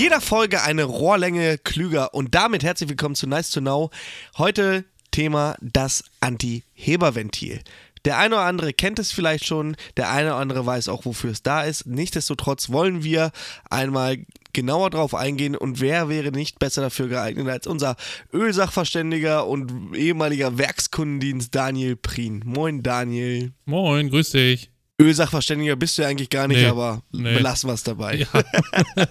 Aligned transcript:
jeder 0.00 0.22
Folge 0.22 0.62
eine 0.62 0.84
Rohrlänge 0.84 1.58
klüger 1.58 2.14
und 2.14 2.34
damit 2.34 2.64
herzlich 2.64 2.88
willkommen 2.88 3.14
zu 3.14 3.26
Nice 3.26 3.50
to 3.50 3.60
Know. 3.60 3.90
Heute 4.38 4.86
Thema 5.10 5.56
das 5.60 6.04
Anti-Heber-Ventil. 6.20 7.60
Der 8.06 8.16
eine 8.16 8.36
oder 8.36 8.44
andere 8.44 8.72
kennt 8.72 8.98
es 8.98 9.12
vielleicht 9.12 9.44
schon, 9.44 9.76
der 9.98 10.10
eine 10.10 10.28
oder 10.28 10.36
andere 10.36 10.64
weiß 10.64 10.88
auch, 10.88 11.04
wofür 11.04 11.32
es 11.32 11.42
da 11.42 11.64
ist. 11.64 11.84
Nichtsdestotrotz 11.86 12.70
wollen 12.70 13.04
wir 13.04 13.30
einmal 13.68 14.24
genauer 14.54 14.88
drauf 14.88 15.14
eingehen 15.14 15.54
und 15.54 15.80
wer 15.80 16.08
wäre 16.08 16.30
nicht 16.30 16.58
besser 16.58 16.80
dafür 16.80 17.08
geeignet 17.08 17.46
als 17.50 17.66
unser 17.66 17.96
Ölsachverständiger 18.32 19.46
und 19.46 19.94
ehemaliger 19.94 20.56
Werkskundendienst 20.56 21.54
Daniel 21.54 21.96
Prien. 21.96 22.40
Moin 22.46 22.82
Daniel. 22.82 23.52
Moin, 23.66 24.08
grüß 24.08 24.30
dich. 24.30 24.70
Ölsachverständiger 25.00 25.74
bist 25.76 25.96
du 25.98 26.02
ja 26.02 26.08
eigentlich 26.08 26.30
gar 26.30 26.46
nicht, 26.46 26.58
Nee, 26.58 26.66
aber 26.66 27.02
nee. 27.12 27.34
belassen 27.34 27.68
wir 27.70 27.74
es 27.74 27.82
dabei. 27.82 28.16
Ja. 28.16 28.26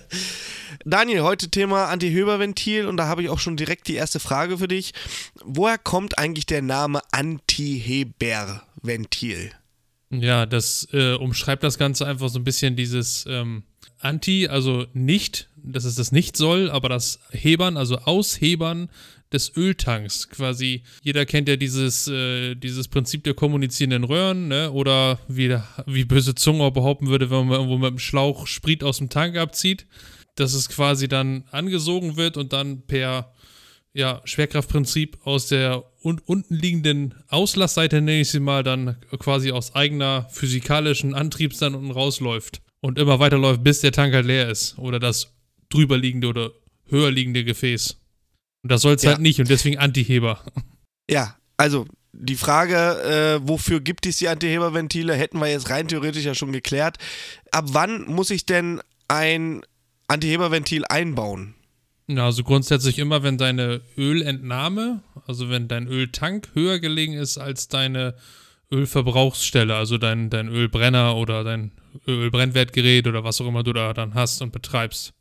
Daniel, 0.86 1.22
heute 1.24 1.50
Thema 1.50 1.86
Anti-Höber-Ventil 1.88 2.86
und 2.88 2.98
da 2.98 3.08
habe 3.08 3.24
ich 3.24 3.30
auch 3.30 3.40
schon 3.40 3.58
direkt 3.58 3.88
die 3.88 3.96
erste 3.96 4.20
Frage 4.20 4.58
für 4.60 4.68
dich. 4.68 4.94
Woher 5.44 5.78
kommt 5.78 6.18
eigentlich 6.20 6.46
der 6.46 6.62
Name 6.62 7.02
Anti-Heber-Ventil? 7.12 9.52
Ja, 10.12 10.46
das 10.46 10.88
äh, 10.92 11.14
umschreibt 11.16 11.64
das 11.64 11.78
Ganze 11.78 12.06
einfach 12.08 12.30
so 12.30 12.40
ein 12.40 12.44
bisschen 12.44 12.76
dieses 12.76 13.26
ähm, 13.28 13.64
Anti, 14.00 14.48
also 14.48 14.86
nicht, 14.94 15.50
dass 15.58 15.84
es 15.84 15.96
das 15.96 16.12
nicht 16.12 16.38
soll, 16.38 16.72
aber 16.72 16.90
das 16.90 17.20
Hebern, 17.32 17.78
also 17.78 17.98
Aushebern 18.00 18.90
des 19.32 19.56
Öltanks. 19.56 20.30
Quasi, 20.30 20.84
jeder 21.02 21.26
kennt 21.26 21.48
ja 21.50 21.56
dieses, 21.56 22.08
äh, 22.08 22.56
dieses 22.56 22.88
Prinzip 22.88 23.24
der 23.24 23.34
kommunizierenden 23.34 24.04
Röhren, 24.04 24.48
ne? 24.48 24.72
Oder 24.72 25.20
wie, 25.28 25.56
wie 25.86 26.06
böse 26.06 26.36
Zunge 26.36 26.72
behaupten 26.72 27.08
würde, 27.08 27.30
wenn 27.30 27.48
man 27.48 27.60
irgendwo 27.60 27.78
mit 27.78 27.92
dem 27.92 28.00
Schlauch 28.00 28.48
Sprit 28.48 28.84
aus 28.84 28.98
dem 28.98 29.10
Tank 29.10 29.38
abzieht, 29.38 29.86
dass 30.36 30.54
es 30.54 30.70
quasi 30.70 31.08
dann 31.08 31.46
angesogen 31.52 32.18
wird 32.18 32.38
und 32.38 32.54
dann 32.54 32.86
per 32.86 33.34
ja, 33.94 34.22
Schwerkraftprinzip 34.24 35.18
aus 35.24 35.48
der 35.48 35.84
un 36.04 36.20
unten 36.26 36.56
liegenden 36.56 37.16
Auslassseite, 37.28 38.02
nenne 38.02 38.22
ich 38.22 38.30
sie 38.30 38.40
mal, 38.40 38.64
dann 38.64 38.98
quasi 39.18 39.52
aus 39.52 39.76
eigener 39.76 40.28
physikalischen 40.30 41.14
Antriebs 41.14 41.58
dann 41.58 41.76
unten 41.76 41.92
rausläuft 41.92 42.62
und 42.82 43.00
immer 43.00 43.20
weiterläuft, 43.20 43.64
bis 43.64 43.82
der 43.82 43.92
Tank 43.92 44.14
halt 44.14 44.26
leer 44.26 44.50
ist 44.50 44.78
oder 44.78 45.00
das 45.00 45.34
drüber 45.70 45.98
liegende 45.98 46.28
oder 46.28 46.52
höher 46.88 47.12
liegende 47.12 47.44
Gefäß. 47.44 47.98
Und 48.64 48.72
das 48.72 48.82
soll 48.82 48.96
es 48.96 49.04
Ja. 49.04 49.12
halt 49.12 49.22
nicht 49.22 49.40
und 49.40 49.50
deswegen 49.50 49.78
Antiheber. 49.78 50.44
Ja, 51.10 51.36
also 51.58 51.86
die 52.12 52.36
Frage, 52.36 52.76
äh, 53.42 53.48
wofür 53.48 53.80
gibt 53.80 54.06
es 54.06 54.18
die 54.18 54.28
Anti-Heber-Ventile, 54.28 55.14
hätten 55.16 55.40
wir 55.40 55.48
jetzt 55.48 55.70
rein 55.70 55.88
theoretisch 55.88 56.26
ja 56.26 56.36
schon 56.36 56.52
geklärt. 56.52 56.98
Ab 57.52 57.66
wann 57.70 58.04
muss 58.06 58.30
ich 58.32 58.46
denn 58.46 58.82
ein 59.08 59.62
Anti-Heber-Ventil 60.08 60.86
einbauen? 60.86 61.56
Ja, 62.08 62.26
also 62.26 62.44
grundsätzlich 62.44 62.98
immer, 62.98 63.22
wenn 63.24 63.38
deine 63.38 63.82
Ölentnahme, 63.96 65.04
also 65.28 65.50
wenn 65.50 65.68
dein 65.68 65.88
Öltank 65.88 66.50
höher 66.56 66.80
gelegen 66.80 67.14
ist 67.14 67.38
als 67.38 67.68
deine 67.68 68.16
Ölverbrauchsstelle, 68.72 69.76
also 69.76 69.98
dein, 69.98 70.30
dein 70.30 70.48
Ölbrenner 70.48 71.16
oder 71.16 71.44
dein 71.44 71.72
Ölbrennwertgerät 72.08 73.08
oder 73.08 73.24
was 73.24 73.40
auch 73.42 73.48
immer 73.48 73.64
du 73.64 73.74
da 73.74 73.94
dann 73.94 74.14
hast 74.16 74.42
und 74.42 74.52
betreibst. 74.52 75.14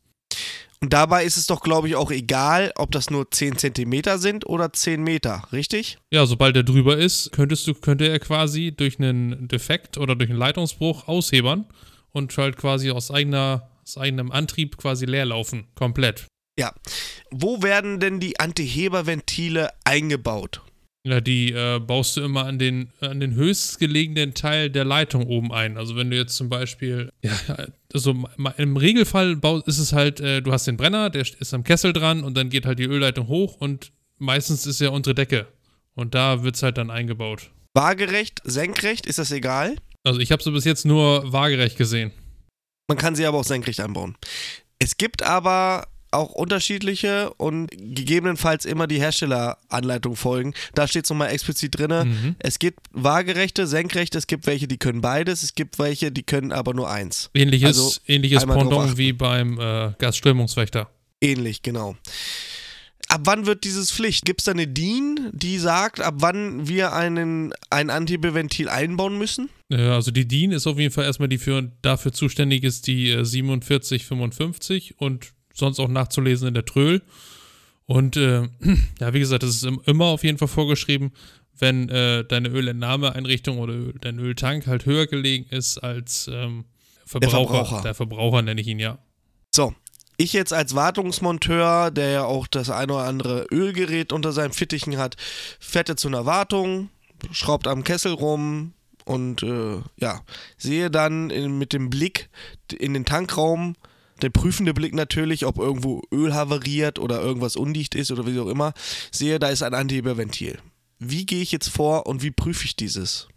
Und 0.81 0.93
dabei 0.93 1.25
ist 1.25 1.37
es 1.37 1.47
doch, 1.47 1.61
glaube 1.61 1.89
ich, 1.89 1.97
auch 1.97 2.11
egal, 2.11 2.73
ob 2.77 2.93
das 2.93 3.11
nur 3.11 3.31
10 3.31 3.59
Zentimeter 3.59 4.19
sind 4.19 4.47
oder 4.47 4.73
10 4.73 5.03
Meter, 5.03 5.43
richtig? 5.53 5.99
Ja, 6.13 6.25
sobald 6.25 6.57
er 6.57 6.63
drüber 6.63 6.97
ist, 6.97 7.33
könntest 7.33 7.67
du, 7.67 7.75
könnte 7.75 8.09
er 8.09 8.21
quasi 8.21 8.73
durch 8.77 8.99
einen 8.99 9.49
Defekt 9.49 9.99
oder 9.99 10.15
durch 10.15 10.31
einen 10.31 10.39
Leitungsbruch 10.39 11.09
aushebern 11.09 11.67
und 12.13 12.37
halt 12.37 12.57
quasi 12.57 12.91
aus 12.91 13.11
eigener, 13.11 13.71
aus 13.85 13.99
eigenem 13.99 14.31
Antrieb 14.31 14.77
quasi 14.77 15.05
leer 15.05 15.25
laufen. 15.25 15.67
Komplett. 15.75 16.27
Ja. 16.59 16.73
Wo 17.31 17.63
werden 17.63 17.99
denn 17.99 18.21
die 18.21 18.39
Anti-Heber-Ventile 18.39 19.71
eingebaut? 19.85 20.63
Ja, 21.09 21.23
die 21.23 21.53
äh, 21.53 21.79
baust 21.79 22.19
du 22.19 22.21
immer 22.21 22.45
an 22.45 22.59
den, 22.59 22.91
an 23.01 23.19
den 23.19 23.35
höchstgelegenen 23.35 24.35
Teil 24.35 24.69
der 24.69 24.85
Leitung 24.85 25.27
oben 25.27 25.55
ein. 25.55 25.79
Also 25.79 25.97
wenn 25.97 26.11
du 26.11 26.19
jetzt 26.19 26.37
zum 26.37 26.51
Beispiel, 26.51 27.11
ja, 27.23 27.33
also 27.95 28.15
im 28.59 28.77
Regelfall 28.77 29.41
ist 29.65 29.79
es 29.79 29.95
halt, 29.95 30.21
äh, 30.21 30.43
du 30.43 30.53
hast 30.53 30.67
den 30.67 30.77
Brenner, 30.77 31.09
der 31.09 31.23
ist 31.23 31.55
am 31.55 31.65
Kessel 31.65 31.95
dran 31.95 32.23
und 32.23 32.37
dann 32.37 32.51
geht 32.51 32.67
halt 32.67 32.79
die 32.79 32.85
Ölleitung 32.85 33.27
hoch 33.27 33.57
und 33.57 33.91
meistens 34.19 34.67
ist 34.67 34.83
ja 34.83 34.91
untere 34.91 35.15
Decke. 35.15 35.47
Und 35.95 36.15
da 36.15 36.43
wird 36.43 36.57
es 36.57 36.63
halt 36.63 36.77
dann 36.77 36.91
eingebaut. 36.91 37.53
Waagerecht, 37.73 38.43
senkrecht, 38.45 39.07
ist 39.07 39.19
das 39.19 39.33
egal? 39.33 39.77
Also 40.05 40.21
ich 40.21 40.31
habe 40.31 40.43
sie 40.43 40.51
bis 40.51 40.67
jetzt 40.67 40.85
nur 40.85 41.33
waagerecht 41.33 41.79
gesehen. 41.79 42.13
Man 42.87 42.99
kann 42.99 43.15
sie 43.15 43.25
aber 43.25 43.39
auch 43.39 43.45
senkrecht 43.45 43.81
einbauen. 43.81 44.15
Es 44.79 44.99
gibt 44.99 45.23
aber 45.23 45.87
auch 46.11 46.33
unterschiedliche 46.33 47.33
und 47.35 47.69
gegebenenfalls 47.71 48.65
immer 48.65 48.87
die 48.87 48.99
Herstelleranleitung 48.99 50.17
folgen. 50.17 50.55
Da 50.75 50.89
steht 50.89 51.05
es 51.05 51.11
nochmal 51.11 51.31
explizit 51.31 51.79
drin. 51.79 51.91
Mhm. 51.91 52.37
Es 52.39 52.59
gibt 52.59 52.81
waagerechte, 52.93 53.67
senkrechte, 53.67 54.19
es 54.19 54.27
gibt 54.27 54.47
welche, 54.47 54.69
die 54.69 54.79
können 54.79 55.01
beides, 55.01 55.43
es 55.43 55.55
gibt 55.55 55.79
welche, 55.79 56.11
die 56.13 56.23
können 56.23 56.53
aber 56.53 56.75
nur 56.75 56.91
eins. 56.91 57.31
Ähnliches, 57.35 57.69
Also 57.69 58.01
ähnliches 58.07 58.45
Pendant 58.47 58.97
wie 58.97 59.13
beim 59.13 59.59
äh, 59.59 59.93
Gasströmungswächter. 59.99 60.91
Ähnlich, 61.21 61.63
genau. 61.63 61.97
Ab 63.09 63.23
wann 63.25 63.47
wird 63.47 63.65
dieses 63.65 63.91
Pflicht? 63.91 64.27
Gibt 64.27 64.43
es 64.43 64.45
da 64.45 64.53
eine 64.53 64.67
DIN, 64.67 65.31
die 65.33 65.59
sagt, 65.59 66.01
ab 66.01 66.17
wann 66.19 66.69
wir 66.69 66.93
einen, 66.93 67.55
ein 67.71 67.89
Antibeventil 67.89 68.69
einbauen 68.69 69.17
müssen? 69.17 69.49
Ja, 69.71 69.95
also 69.95 70.11
die 70.11 70.29
DIN 70.29 70.53
ist 70.53 70.67
auf 70.67 70.79
jeden 70.79 70.93
Fall 70.93 71.05
erstmal 71.05 71.29
die 71.29 71.39
für, 71.39 71.73
dafür 71.81 72.13
zuständig 72.13 72.65
ist, 72.65 72.87
die 72.87 73.11
äh, 73.11 73.25
4755 73.25 75.01
und 75.01 75.33
sonst 75.59 75.79
auch 75.81 75.89
nachzulesen 75.89 76.49
in 76.49 76.55
der 76.55 76.65
Tröll. 76.65 77.03
Und 77.87 78.17
äh, 78.17 78.43
ja, 79.01 79.13
wie 79.15 79.21
gesagt, 79.21 79.43
das 79.43 79.51
ist 79.51 79.65
im- 79.65 79.81
immer 79.87 80.07
auf 80.07 80.25
jeden 80.25 80.39
Fall 80.39 80.49
vorgeschrieben, 80.49 81.13
wenn 81.59 81.89
äh, 81.89 82.25
deine 82.25 82.49
Ölentnahmeeinrichtung 82.49 83.59
oder 83.59 83.73
Öl, 83.75 83.95
dein 84.01 84.19
Öltank 84.19 84.67
halt 84.67 84.87
höher 84.87 85.07
gelegen 85.07 85.47
ist 85.51 85.79
als 85.79 86.29
ähm, 86.33 86.65
Verbraucher. 87.05 87.31
Verbraucher. 87.49 87.83
Der 87.83 87.95
Verbraucher 87.95 88.43
nenne 88.43 88.61
ich 88.61 88.67
ihn 88.69 88.79
ja. 88.79 88.99
So, 89.55 89.75
ich 90.19 90.33
jetzt 90.35 90.53
als 90.53 90.75
Wartungsmonteur, 90.75 91.91
der 91.91 92.11
ja 92.11 92.25
auch 92.25 92.47
das 92.47 92.71
ein 92.71 92.91
oder 92.91 93.05
andere 93.05 93.47
Ölgerät 93.51 94.13
unter 94.13 94.33
seinen 94.33 94.53
Fittichen 94.53 94.99
hat, 94.99 95.17
fährt 95.59 95.89
er 95.89 95.97
zu 95.97 96.09
einer 96.09 96.27
Wartung, 96.27 96.91
schraubt 97.33 97.67
am 97.67 97.83
Kessel 97.83 98.13
rum 98.13 98.75
und 99.05 99.43
äh, 99.43 99.79
ja, 99.97 100.21
sehe 100.59 100.91
dann 100.91 101.31
in, 101.31 101.59
mit 101.59 101.73
dem 101.73 101.89
Blick 101.91 102.29
in 102.79 102.95
den 102.95 103.05
Tankraum, 103.07 103.75
der 104.23 104.31
prüfende 104.31 104.75
Blick 104.75 104.95
natürlich, 104.95 105.47
ob 105.47 105.59
irgendwo 105.59 106.03
Öl 106.13 106.35
havariert 106.35 106.99
oder 106.99 107.21
irgendwas 107.21 107.57
undicht 107.57 107.95
ist 107.95 108.11
oder 108.11 108.27
wie 108.27 108.39
auch 108.39 108.49
immer, 108.49 108.73
sehe, 109.11 109.39
da 109.39 109.49
ist 109.49 109.63
ein 109.63 109.75
Antiheberventil. 109.75 110.59
Wie 110.99 111.27
gehe 111.27 111.43
ich 111.43 111.53
jetzt 111.53 111.69
vor 111.69 112.07
und 112.07 112.23
wie 112.23 112.31
prüfe 112.31 112.65
ich 112.65 112.77
dieses? 112.77 113.29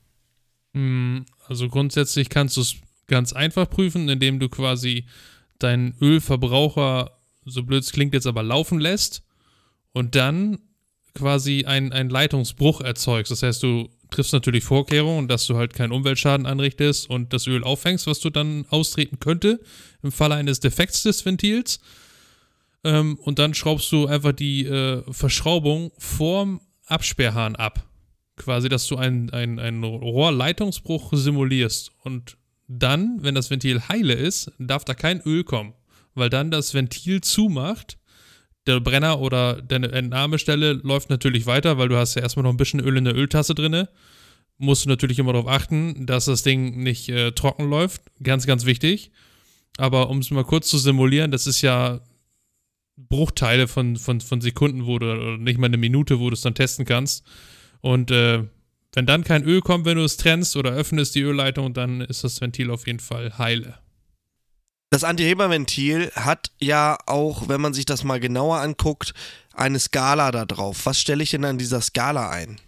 Mm, 0.73 1.19
Also 1.47 1.67
grundsätzlich 1.69 2.29
kannst 2.29 2.57
du 2.57 2.61
es 2.61 2.75
ganz 3.07 3.33
einfach 3.33 3.69
prüfen, 3.69 4.09
indem 4.09 4.39
du 4.39 4.49
quasi 4.49 5.05
deinen 5.59 5.95
Ölverbraucher, 6.01 7.11
so 7.45 7.63
blöd 7.63 7.83
es 7.83 7.91
klingt 7.91 8.13
jetzt 8.13 8.27
aber, 8.27 8.41
laufen 8.41 8.79
lässt 8.79 9.23
und 9.93 10.15
dann 10.15 10.59
quasi 11.13 11.65
einen 11.65 12.09
Leitungsbruch 12.09 12.81
erzeugst. 12.81 13.31
Das 13.31 13.43
heißt, 13.43 13.61
du 13.61 13.89
triffst 14.11 14.33
natürlich 14.33 14.63
Vorkehrungen, 14.63 15.27
dass 15.27 15.47
du 15.47 15.57
halt 15.57 15.73
keinen 15.73 15.91
Umweltschaden 15.91 16.45
anrichtest 16.45 17.09
und 17.09 17.33
das 17.33 17.47
Öl 17.47 17.63
auffängst, 17.63 18.05
was 18.07 18.19
du 18.19 18.29
dann 18.29 18.65
austreten 18.69 19.19
könnte 19.19 19.59
im 20.03 20.11
Falle 20.11 20.35
eines 20.35 20.59
Defekts 20.59 21.03
des 21.03 21.25
Ventils. 21.25 21.79
Ähm, 22.83 23.17
und 23.19 23.39
dann 23.39 23.53
schraubst 23.53 23.91
du 23.91 24.07
einfach 24.07 24.33
die 24.33 24.65
äh, 24.65 25.03
Verschraubung 25.11 25.91
vorm 25.97 26.61
Absperrhahn 26.85 27.55
ab. 27.55 27.83
Quasi, 28.35 28.69
dass 28.69 28.87
du 28.87 28.97
einen, 28.97 29.29
einen, 29.31 29.59
einen 29.59 29.83
Rohrleitungsbruch 29.83 31.11
simulierst. 31.13 31.91
Und 32.03 32.37
dann, 32.67 33.19
wenn 33.21 33.35
das 33.35 33.49
Ventil 33.49 33.87
heile 33.87 34.13
ist, 34.13 34.51
darf 34.57 34.83
da 34.83 34.93
kein 34.93 35.21
Öl 35.21 35.43
kommen. 35.43 35.73
Weil 36.15 36.29
dann 36.29 36.51
das 36.51 36.73
Ventil 36.73 37.21
zumacht, 37.21 37.97
der 38.67 38.79
Brenner 38.79 39.19
oder 39.19 39.61
deine 39.61 39.91
Entnahmestelle 39.91 40.73
läuft 40.73 41.09
natürlich 41.09 41.45
weiter, 41.45 41.77
weil 41.77 41.89
du 41.89 41.97
hast 41.97 42.15
ja 42.15 42.21
erstmal 42.21 42.43
noch 42.43 42.51
ein 42.51 42.57
bisschen 42.57 42.79
Öl 42.79 42.97
in 42.97 43.05
der 43.05 43.15
Öltasse 43.15 43.55
drinne. 43.55 43.89
Musst 44.57 44.85
du 44.85 44.89
natürlich 44.89 45.17
immer 45.17 45.33
darauf 45.33 45.47
achten, 45.47 46.05
dass 46.05 46.25
das 46.25 46.43
Ding 46.43 46.83
nicht 46.83 47.09
äh, 47.09 47.31
trocken 47.31 47.69
läuft. 47.69 48.03
Ganz, 48.21 48.45
ganz 48.45 48.65
wichtig. 48.65 49.11
Aber 49.77 50.09
um 50.09 50.19
es 50.19 50.29
mal 50.29 50.43
kurz 50.43 50.67
zu 50.67 50.77
simulieren, 50.77 51.31
das 51.31 51.47
ist 51.47 51.61
ja 51.61 52.01
Bruchteile 52.97 53.67
von, 53.67 53.95
von, 53.95 54.21
von 54.21 54.41
Sekunden, 54.41 54.85
wo 54.85 54.99
du, 54.99 55.11
oder 55.11 55.37
nicht 55.37 55.57
mal 55.57 55.67
eine 55.67 55.77
Minute, 55.77 56.19
wo 56.19 56.29
du 56.29 56.35
es 56.35 56.41
dann 56.41 56.53
testen 56.53 56.85
kannst. 56.85 57.25
Und 57.79 58.11
äh, 58.11 58.43
wenn 58.93 59.05
dann 59.05 59.23
kein 59.23 59.43
Öl 59.43 59.61
kommt, 59.61 59.85
wenn 59.85 59.97
du 59.97 60.03
es 60.03 60.17
trennst 60.17 60.55
oder 60.55 60.71
öffnest 60.71 61.15
die 61.15 61.21
Ölleitung, 61.21 61.73
dann 61.73 62.01
ist 62.01 62.23
das 62.23 62.41
Ventil 62.41 62.69
auf 62.69 62.85
jeden 62.85 62.99
Fall 62.99 63.37
heile. 63.37 63.79
Das 64.91 65.05
Antiheberventil 65.05 66.11
hat 66.15 66.51
ja 66.59 66.97
auch, 67.05 67.47
wenn 67.47 67.61
man 67.61 67.73
sich 67.73 67.85
das 67.85 68.03
mal 68.03 68.19
genauer 68.19 68.57
anguckt, 68.57 69.13
eine 69.53 69.79
Skala 69.79 70.31
da 70.31 70.45
drauf. 70.45 70.85
Was 70.85 70.99
stelle 70.99 71.23
ich 71.23 71.31
denn 71.31 71.45
an 71.45 71.57
dieser 71.57 71.79
Skala 71.79 72.29
ein? 72.29 72.59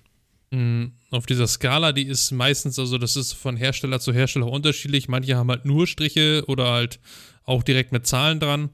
Mm, 0.52 0.94
Auf 1.12 1.26
dieser 1.26 1.48
Skala, 1.48 1.92
die 1.92 2.08
ist 2.08 2.32
meistens, 2.32 2.80
also 2.80 2.98
das 2.98 3.18
ist 3.18 3.34
von 3.34 3.58
Hersteller 3.58 4.00
zu 4.00 4.14
Hersteller 4.14 4.48
unterschiedlich. 4.48 5.10
Manche 5.10 5.36
haben 5.36 5.50
halt 5.50 5.66
nur 5.66 5.86
Striche 5.86 6.46
oder 6.48 6.72
halt 6.72 7.02
auch 7.44 7.62
direkt 7.62 7.92
mit 7.92 8.08
Zahlen 8.08 8.40
dran. 8.40 8.70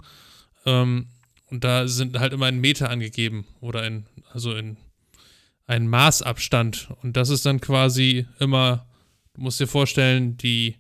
Ähm, 0.68 1.08
und 1.48 1.64
da 1.64 1.88
sind 1.88 2.20
halt 2.20 2.34
immer 2.34 2.46
ein 2.46 2.60
Meter 2.60 2.92
angegeben 2.92 3.48
oder 3.62 3.84
in, 3.88 4.06
also 4.32 4.54
in 4.56 4.78
einen 5.66 5.88
Maßabstand. 5.88 6.90
Und 7.02 7.18
das 7.18 7.30
ist 7.30 7.48
dann 7.48 7.62
quasi 7.62 8.28
immer, 8.40 8.86
du 9.34 9.42
musst 9.42 9.60
dir 9.60 9.66
vorstellen, 9.66 10.38
die, 10.38 10.76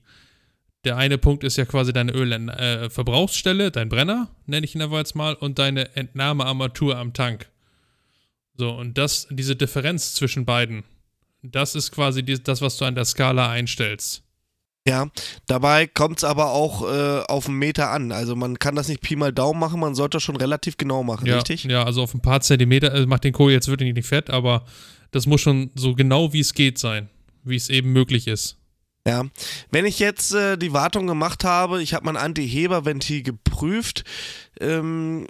der 0.85 0.97
eine 0.97 1.17
Punkt 1.17 1.43
ist 1.43 1.57
ja 1.57 1.65
quasi 1.65 1.91
deine 1.91 2.13
Ölverbrauchsstelle, 2.13 3.67
äh, 3.67 3.71
dein 3.71 3.89
Brenner, 3.89 4.29
nenne 4.45 4.65
ich 4.65 4.75
ihn 4.75 4.81
aber 4.81 4.97
jetzt 4.99 5.15
mal, 5.15 5.33
und 5.33 5.59
deine 5.59 5.95
Entnahmearmatur 5.95 6.97
am 6.97 7.13
Tank. 7.13 7.49
So, 8.55 8.71
und 8.71 8.97
das, 8.97 9.27
diese 9.29 9.55
Differenz 9.55 10.13
zwischen 10.13 10.45
beiden, 10.45 10.83
das 11.41 11.75
ist 11.75 11.91
quasi 11.91 12.23
die, 12.23 12.41
das, 12.41 12.61
was 12.61 12.77
du 12.77 12.85
an 12.85 12.95
der 12.95 13.05
Skala 13.05 13.49
einstellst. 13.49 14.23
Ja, 14.87 15.09
dabei 15.45 15.87
kommt 15.87 16.19
es 16.19 16.23
aber 16.23 16.51
auch 16.51 16.81
äh, 16.81 17.21
auf 17.27 17.47
einen 17.47 17.57
Meter 17.57 17.91
an. 17.91 18.11
Also 18.11 18.35
man 18.35 18.57
kann 18.57 18.75
das 18.75 18.87
nicht 18.87 19.01
Pi 19.01 19.15
mal 19.15 19.31
Daumen 19.31 19.59
machen, 19.59 19.79
man 19.79 19.95
sollte 19.95 20.15
das 20.15 20.23
schon 20.23 20.37
relativ 20.37 20.77
genau 20.77 21.03
machen, 21.03 21.25
ja, 21.25 21.35
richtig? 21.35 21.65
Ja, 21.65 21.83
also 21.83 22.01
auf 22.03 22.13
ein 22.13 22.21
paar 22.21 22.41
Zentimeter, 22.41 22.91
also 22.91 23.05
macht 23.05 23.23
den 23.23 23.33
Kohl 23.33 23.51
jetzt 23.51 23.67
wirklich 23.67 23.93
nicht 23.93 24.07
fett, 24.07 24.29
aber 24.29 24.65
das 25.11 25.25
muss 25.25 25.41
schon 25.41 25.71
so 25.75 25.93
genau 25.95 26.33
wie 26.33 26.39
es 26.39 26.53
geht 26.53 26.77
sein, 26.77 27.09
wie 27.43 27.55
es 27.55 27.69
eben 27.69 27.91
möglich 27.91 28.27
ist. 28.27 28.58
Ja, 29.07 29.25
wenn 29.71 29.85
ich 29.85 29.99
jetzt 29.99 30.33
äh, 30.33 30.57
die 30.57 30.73
Wartung 30.73 31.07
gemacht 31.07 31.43
habe, 31.43 31.81
ich 31.81 31.93
habe 31.93 32.05
mein 32.05 32.17
Antiheberventil 32.17 33.23
geprüft, 33.23 34.03
ähm, 34.59 35.25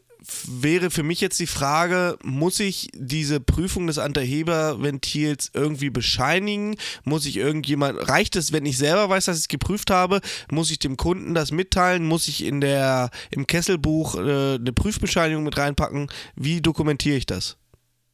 wäre 0.45 0.89
für 0.89 1.03
mich 1.03 1.21
jetzt 1.21 1.39
die 1.39 1.47
Frage, 1.47 2.17
muss 2.23 2.59
ich 2.59 2.89
diese 2.93 3.39
Prüfung 3.39 3.87
des 3.87 3.97
Anterheberventils 3.97 5.51
irgendwie 5.53 5.89
bescheinigen? 5.89 6.75
Muss 7.03 7.25
ich 7.25 7.37
irgendjemand, 7.37 8.09
reicht 8.09 8.35
es, 8.35 8.51
wenn 8.51 8.65
ich 8.65 8.77
selber 8.77 9.09
weiß, 9.09 9.25
dass 9.25 9.37
ich 9.37 9.43
es 9.43 9.47
geprüft 9.47 9.91
habe? 9.91 10.21
Muss 10.51 10.71
ich 10.71 10.79
dem 10.79 10.97
Kunden 10.97 11.33
das 11.33 11.51
mitteilen? 11.51 12.05
Muss 12.05 12.27
ich 12.27 12.43
in 12.43 12.61
der, 12.61 13.09
im 13.31 13.47
Kesselbuch 13.47 14.15
äh, 14.15 14.55
eine 14.55 14.73
Prüfbescheinigung 14.73 15.43
mit 15.43 15.57
reinpacken? 15.57 16.09
Wie 16.35 16.61
dokumentiere 16.61 17.17
ich 17.17 17.25
das? 17.25 17.57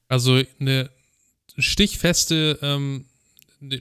Also 0.07 0.41
eine 0.59 0.89
stichfeste 1.57 2.59
ähm, 2.61 3.05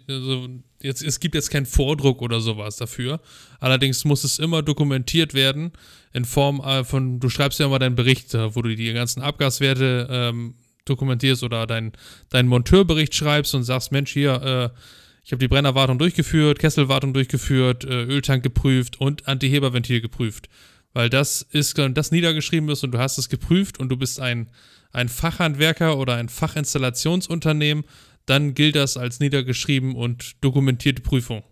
also 0.09 0.49
jetzt, 0.81 1.03
es 1.03 1.21
gibt 1.21 1.35
jetzt 1.35 1.51
keinen 1.51 1.67
Vordruck 1.67 2.23
oder 2.23 2.41
sowas 2.41 2.77
dafür. 2.77 3.21
Allerdings 3.61 4.05
muss 4.05 4.25
es 4.25 4.39
immer 4.39 4.63
dokumentiert 4.63 5.35
werden 5.35 5.73
in 6.13 6.25
Form 6.25 6.61
äh, 6.61 6.85
von, 6.85 7.21
du 7.21 7.29
schreibst 7.29 7.61
ja 7.61 7.67
immer 7.67 7.79
deinen 7.79 7.97
Bericht, 7.97 8.35
wo 8.35 8.63
du 8.63 8.75
die 8.75 8.93
ganzen 8.93 9.23
Abgaswerte 9.23 10.09
ähm, 10.11 10.55
dokumentierst 10.85 11.43
oder 11.43 11.67
deinen 11.67 11.93
dein 12.31 12.47
Monteurbericht 12.47 13.15
schreibst 13.15 13.55
und 13.55 13.65
sagst, 13.65 13.93
Mensch, 13.93 14.13
hier, 14.13 14.73
äh, 14.75 14.79
ich 15.25 15.33
habe 15.33 15.41
die 15.41 15.49
Brennerwartung 15.49 15.99
durchgeführt, 15.99 16.59
Kesselwartung 16.59 17.15
durchgeführt, 17.15 17.85
äh, 17.85 18.05
Öltank 18.05 18.43
geprüft 18.43 19.01
und 19.01 19.27
Antiheberventil 19.27 20.01
geprüft. 20.01 20.49
Weil 20.93 21.11
das 21.11 21.43
ist, 21.43 21.77
das 21.79 22.13
niedergeschrieben 22.13 22.69
ist 22.69 22.85
und 22.85 22.93
du 22.93 22.99
hast 22.99 23.19
es 23.19 23.29
geprüft 23.29 23.81
und 23.81 23.89
du 23.89 23.97
bist 23.97 24.21
ein, 24.21 24.49
ein 24.93 25.09
Fachhandwerker 25.09 25.99
oder 25.99 26.15
ein 26.15 26.29
Fachinstallationsunternehmen, 26.29 27.85
dann 28.27 28.55
gilt 28.55 28.77
das 28.77 28.97
als 28.97 29.21
niedergeschrieben 29.21 29.95
und 29.95 30.37
dokumentierte 30.41 31.03
Prüfung. 31.03 31.43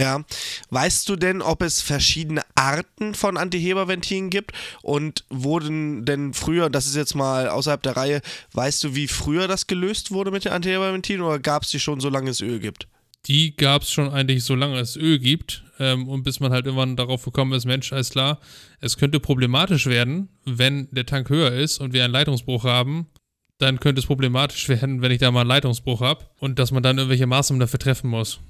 Ja, 0.00 0.24
weißt 0.70 1.10
du 1.10 1.16
denn, 1.16 1.42
ob 1.42 1.60
es 1.60 1.82
verschiedene 1.82 2.40
Arten 2.54 3.14
von 3.14 3.36
Antiheberventilen 3.36 4.30
gibt 4.30 4.52
und 4.80 5.26
wurden 5.28 6.06
denn 6.06 6.32
früher, 6.32 6.70
das 6.70 6.86
ist 6.86 6.96
jetzt 6.96 7.14
mal 7.14 7.50
außerhalb 7.50 7.82
der 7.82 7.98
Reihe, 7.98 8.22
weißt 8.52 8.82
du, 8.82 8.94
wie 8.94 9.08
früher 9.08 9.46
das 9.46 9.66
gelöst 9.66 10.10
wurde 10.10 10.30
mit 10.30 10.46
den 10.46 10.52
Antiheberventilen 10.52 11.20
oder 11.20 11.38
gab 11.38 11.64
es 11.64 11.70
die 11.70 11.80
schon, 11.80 12.00
solange 12.00 12.30
es 12.30 12.40
Öl 12.40 12.60
gibt? 12.60 12.88
Die 13.26 13.54
gab 13.54 13.82
es 13.82 13.92
schon 13.92 14.08
eigentlich, 14.08 14.42
solange 14.42 14.78
es 14.78 14.96
Öl 14.96 15.18
gibt 15.18 15.64
ähm, 15.78 16.08
und 16.08 16.22
bis 16.22 16.40
man 16.40 16.50
halt 16.50 16.64
irgendwann 16.64 16.96
darauf 16.96 17.22
gekommen 17.22 17.52
ist, 17.52 17.66
Mensch, 17.66 17.92
alles 17.92 18.08
klar, 18.08 18.40
es 18.80 18.96
könnte 18.96 19.20
problematisch 19.20 19.84
werden, 19.84 20.30
wenn 20.46 20.88
der 20.92 21.04
Tank 21.04 21.28
höher 21.28 21.52
ist 21.52 21.78
und 21.78 21.92
wir 21.92 22.04
einen 22.04 22.14
Leitungsbruch 22.14 22.64
haben 22.64 23.06
dann 23.60 23.80
könnte 23.80 24.00
es 24.00 24.06
problematisch 24.06 24.68
werden, 24.68 25.02
wenn 25.02 25.12
ich 25.12 25.18
da 25.18 25.30
mal 25.30 25.40
einen 25.40 25.48
Leitungsbruch 25.48 26.00
habe 26.00 26.26
und 26.38 26.58
dass 26.58 26.70
man 26.70 26.82
dann 26.82 26.98
irgendwelche 26.98 27.26
Maßnahmen 27.26 27.60
dafür 27.60 27.78
treffen 27.78 28.08
muss. 28.08 28.40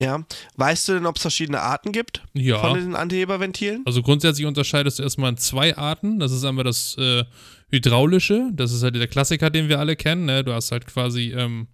Ja. 0.00 0.24
Weißt 0.56 0.88
du 0.88 0.92
denn, 0.94 1.06
ob 1.06 1.16
es 1.16 1.22
verschiedene 1.22 1.60
Arten 1.60 1.90
gibt 1.90 2.22
ja. 2.32 2.58
von 2.58 2.78
den 2.78 2.94
Antiheberventilen? 2.94 3.82
Also 3.84 4.02
grundsätzlich 4.02 4.46
unterscheidest 4.46 4.98
du 4.98 5.02
erstmal 5.02 5.30
in 5.30 5.38
zwei 5.38 5.76
Arten. 5.76 6.20
Das 6.20 6.30
ist 6.30 6.44
einmal 6.44 6.64
das 6.64 6.96
äh, 6.98 7.24
hydraulische, 7.70 8.50
das 8.52 8.72
ist 8.72 8.84
halt 8.84 8.94
der 8.94 9.08
Klassiker, 9.08 9.50
den 9.50 9.68
wir 9.68 9.80
alle 9.80 9.96
kennen. 9.96 10.26
Ne? 10.26 10.44
Du 10.44 10.52
hast 10.52 10.70
halt 10.70 10.86
quasi 10.86 11.32
ähm, 11.32 11.66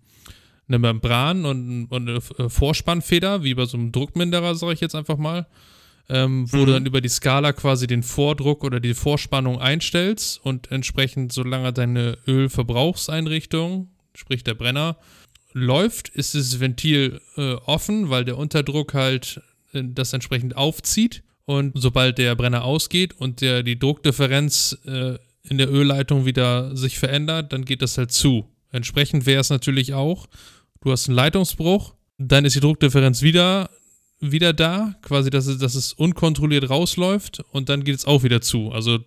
eine 0.69 0.79
Membran 0.79 1.45
und, 1.45 1.87
und 1.87 2.09
eine 2.09 2.19
äh, 2.39 2.49
Vorspannfeder, 2.49 3.43
wie 3.43 3.55
bei 3.55 3.67
so 3.67 3.77
einem 3.77 3.93
Druckminderer, 3.93 4.55
sage 4.55 4.73
ich 4.73 4.81
jetzt 4.81 4.95
einfach 4.95 5.19
mal 5.19 5.47
ähm, 6.09 6.51
wo 6.53 6.59
mhm. 6.59 6.67
du 6.67 6.73
dann 6.73 6.87
über 6.87 7.01
die 7.01 7.09
Skala 7.09 7.53
quasi 7.53 7.87
den 7.87 8.03
Vordruck 8.03 8.65
oder 8.65 8.81
die 8.81 8.95
Vorspannung 8.95 9.61
einstellst 9.61 10.41
und 10.45 10.71
entsprechend, 10.71 11.33
solange 11.33 11.73
deine 11.73 12.19
Ölverbrauchseinrichtung, 12.27 13.89
sprich 14.15 14.45
der 14.45 14.55
Brenner, 14.55 14.97
läuft, 15.53 16.09
ist 16.09 16.35
das 16.35 16.61
Ventil 16.61 17.21
äh, 17.37 17.55
offen, 17.55 18.11
weil 18.11 18.25
der 18.25 18.37
Unterdruck 18.37 18.93
halt 18.93 19.41
äh, 19.73 19.83
das 19.85 20.13
entsprechend 20.13 20.57
aufzieht. 20.57 21.23
Und 21.47 21.73
sobald 21.75 22.19
der 22.19 22.35
Brenner 22.35 22.65
ausgeht 22.65 23.15
und 23.19 23.41
der, 23.41 23.63
die 23.63 23.79
Druckdifferenz 23.79 24.79
äh, 24.87 25.19
in 25.43 25.59
der 25.59 25.71
Ölleitung 25.71 26.25
wieder 26.25 26.75
sich 26.75 26.99
verändert, 26.99 27.53
dann 27.53 27.65
geht 27.65 27.83
das 27.83 27.99
halt 27.99 28.13
zu. 28.13 28.49
Entsprechend 28.73 29.27
wäre 29.27 29.41
es 29.41 29.51
natürlich 29.51 29.93
auch, 29.93 30.27
du 30.81 30.91
hast 30.91 31.09
einen 31.09 31.17
Leitungsbruch, 31.17 31.95
dann 32.19 32.45
ist 32.45 32.57
die 32.57 32.61
Druckdifferenz 32.61 33.23
wieder 33.23 33.71
wieder 34.33 34.53
da, 34.53 34.95
quasi, 35.03 35.31
dass 35.31 35.47
es, 35.47 35.59
dass 35.59 35.75
es 35.75 35.93
unkontrolliert 35.93 36.69
rausläuft 36.71 37.43
und 37.53 37.69
dann 37.69 37.85
geht 37.85 37.97
es 37.97 38.05
auch 38.05 38.23
wieder 38.23 38.41
zu. 38.41 38.73
Also 38.73 38.99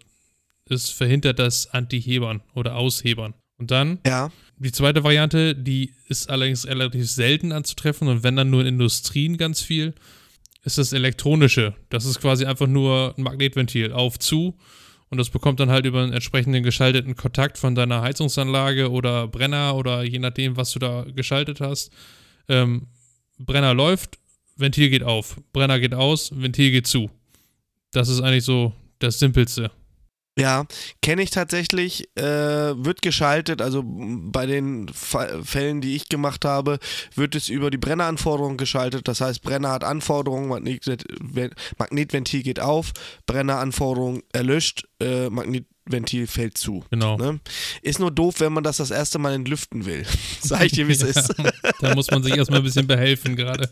es 0.70 0.90
verhindert 0.90 1.40
das 1.40 1.74
Antihebern 1.74 2.42
oder 2.54 2.76
Aushebern. 2.76 3.34
Und 3.58 3.72
dann 3.72 4.00
ja. 4.06 4.32
die 4.58 4.72
zweite 4.72 5.04
Variante, 5.04 5.56
die 5.56 5.94
ist 6.08 6.30
allerdings 6.30 6.68
relativ 6.68 7.10
selten 7.10 7.52
anzutreffen 7.52 8.08
und 8.08 8.24
wenn 8.24 8.36
dann 8.36 8.50
nur 8.50 8.62
in 8.62 8.68
Industrien 8.68 9.38
ganz 9.38 9.62
viel, 9.62 9.94
ist 10.64 10.78
das 10.78 10.94
elektronische. 10.94 11.74
Das 11.90 12.06
ist 12.06 12.20
quasi 12.20 12.46
einfach 12.46 12.68
nur 12.68 13.16
ein 13.18 13.24
Magnetventil 13.24 13.94
auf 13.94 14.20
zu 14.20 14.58
und 15.10 15.18
das 15.18 15.30
bekommt 15.30 15.60
dann 15.60 15.70
halt 15.70 15.86
über 15.86 16.04
einen 16.04 16.14
entsprechenden 16.14 16.64
geschalteten 16.64 17.16
Kontakt 17.16 17.58
von 17.58 17.76
deiner 17.76 18.02
Heizungsanlage 18.02 18.92
oder 18.92 19.28
Brenner 19.28 19.76
oder 19.76 20.04
je 20.04 20.20
nachdem, 20.20 20.58
was 20.58 20.72
du 20.72 20.80
da 20.80 21.06
geschaltet 21.16 21.62
hast. 21.62 21.92
Ähm, 22.50 22.88
Brenner 23.40 23.74
läuft, 23.74 24.20
Ventil 24.58 24.90
geht 24.90 25.04
auf, 25.04 25.38
Brenner 25.54 25.80
geht 25.80 25.94
aus, 25.94 26.32
Ventil 26.34 26.72
geht 26.72 26.88
zu. 26.88 27.10
Das 27.92 28.10
ist 28.10 28.22
eigentlich 28.22 28.44
so 28.44 28.74
das 29.00 29.20
Simpelste. 29.20 29.72
Ja, 30.38 30.66
kenne 31.02 31.24
ich 31.24 31.32
tatsächlich, 31.32 32.10
äh, 32.16 32.22
wird 32.24 33.02
geschaltet, 33.02 33.60
also 33.60 33.84
bei 33.84 34.46
den 34.46 34.88
Fa 34.90 35.42
Fällen, 35.44 35.82
die 35.82 35.96
ich 35.96 36.10
gemacht 36.10 36.46
habe, 36.46 36.78
wird 37.16 37.34
es 37.34 37.50
über 37.50 37.72
die 37.72 37.80
Brenneranforderung 37.80 38.56
geschaltet. 38.56 39.08
Das 39.08 39.20
heißt, 39.20 39.42
Brenner 39.42 39.72
hat 39.72 39.84
Anforderungen, 39.84 40.48
Magnet 40.48 41.06
Magnetventil 41.80 42.44
geht 42.44 42.60
auf, 42.60 42.92
Brenneranforderung 43.26 44.22
erlöscht, 44.32 44.88
äh, 45.00 45.32
Magnet 45.32 45.66
Ventil 45.92 46.28
fällt 46.28 46.58
zu. 46.58 46.84
Genau. 46.90 47.18
Ne? 47.18 47.40
Ist 47.82 48.00
nur 48.00 48.12
doof, 48.12 48.36
wenn 48.40 48.54
man 48.54 48.64
das 48.64 48.78
das 48.78 48.92
erste 48.92 49.20
Mal 49.20 49.34
entlüften 49.34 49.86
will. 49.86 50.06
Sag 50.42 50.66
ich 50.66 50.74
dir, 50.74 50.88
wie 50.88 50.94
es 50.94 51.02
ja, 51.02 51.08
ist. 51.08 51.34
da 51.82 51.96
muss 51.96 52.12
man 52.12 52.24
sich 52.24 52.36
erstmal 52.36 52.60
ein 52.60 52.66
bisschen 52.66 52.88
behelfen 52.88 53.36
gerade. 53.36 53.70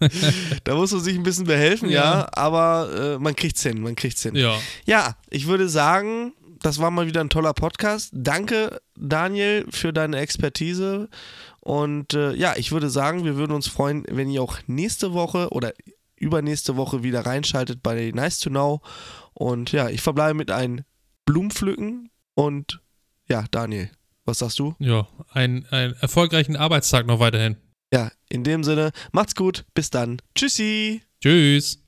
da 0.64 0.74
muss 0.74 0.92
man 0.92 1.00
sich 1.00 1.16
ein 1.16 1.22
bisschen 1.22 1.46
behelfen, 1.46 1.88
ja, 1.88 2.02
ja 2.02 2.28
aber 2.32 3.14
äh, 3.14 3.18
man 3.18 3.34
kriegt's 3.36 3.62
hin, 3.62 3.80
man 3.80 3.96
kriegt's 3.96 4.22
hin. 4.22 4.34
Ja. 4.34 4.58
Ja, 4.86 5.16
ich 5.30 5.46
würde 5.46 5.68
sagen, 5.68 6.32
das 6.62 6.78
war 6.78 6.90
mal 6.90 7.06
wieder 7.06 7.20
ein 7.20 7.30
toller 7.30 7.54
Podcast. 7.54 8.10
Danke, 8.12 8.80
Daniel, 8.96 9.66
für 9.70 9.92
deine 9.92 10.18
Expertise. 10.18 11.08
Und 11.60 12.14
äh, 12.14 12.34
ja, 12.34 12.54
ich 12.56 12.72
würde 12.72 12.90
sagen, 12.90 13.24
wir 13.24 13.36
würden 13.36 13.52
uns 13.52 13.68
freuen, 13.68 14.04
wenn 14.08 14.30
ihr 14.30 14.42
auch 14.42 14.58
nächste 14.66 15.12
Woche 15.12 15.50
oder 15.50 15.72
übernächste 16.16 16.76
Woche 16.76 17.02
wieder 17.02 17.24
reinschaltet 17.24 17.82
bei 17.82 18.12
Nice 18.14 18.40
to 18.40 18.50
Know. 18.50 18.80
Und 19.32 19.72
ja, 19.72 19.88
ich 19.88 20.02
verbleibe 20.02 20.34
mit 20.34 20.50
einem 20.50 20.84
Blumen 21.26 21.50
pflücken 21.50 22.10
und 22.34 22.80
ja, 23.28 23.44
Daniel, 23.50 23.90
was 24.24 24.38
sagst 24.38 24.58
du? 24.58 24.74
Ja, 24.78 25.08
einen, 25.30 25.66
einen 25.66 25.94
erfolgreichen 25.94 26.56
Arbeitstag 26.56 27.06
noch 27.06 27.20
weiterhin. 27.20 27.56
Ja, 27.92 28.10
in 28.28 28.44
dem 28.44 28.64
Sinne, 28.64 28.92
macht's 29.12 29.34
gut, 29.34 29.64
bis 29.74 29.90
dann. 29.90 30.20
Tschüssi. 30.34 31.02
Tschüss. 31.20 31.79